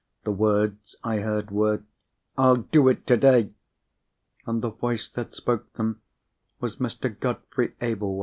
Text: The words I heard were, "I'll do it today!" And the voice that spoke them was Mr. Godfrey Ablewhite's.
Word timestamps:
The 0.23 0.31
words 0.31 0.95
I 1.03 1.19
heard 1.19 1.51
were, 1.51 1.83
"I'll 2.35 2.55
do 2.55 2.87
it 2.87 3.05
today!" 3.05 3.51
And 4.47 4.63
the 4.63 4.71
voice 4.71 5.07
that 5.09 5.35
spoke 5.35 5.71
them 5.73 6.01
was 6.59 6.77
Mr. 6.77 7.07
Godfrey 7.19 7.75
Ablewhite's. 7.81 8.19